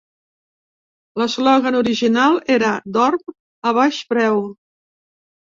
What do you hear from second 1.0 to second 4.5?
L'eslògan original era "Dorm a baix preu".